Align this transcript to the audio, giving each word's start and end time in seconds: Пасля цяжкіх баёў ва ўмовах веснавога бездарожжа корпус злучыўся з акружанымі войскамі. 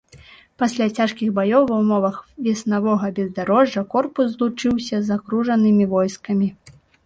Пасля 0.61 0.87
цяжкіх 0.97 1.29
баёў 1.39 1.67
ва 1.71 1.77
ўмовах 1.81 2.15
веснавога 2.49 3.07
бездарожжа 3.21 3.81
корпус 3.95 4.25
злучыўся 4.35 4.97
з 5.07 5.15
акружанымі 5.21 5.83
войскамі. 5.97 6.53